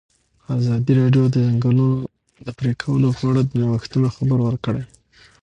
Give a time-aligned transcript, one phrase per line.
[0.57, 1.87] ازادي راډیو د د ځنګلونو
[2.59, 4.83] پرېکول په اړه د نوښتونو خبر ورکړی.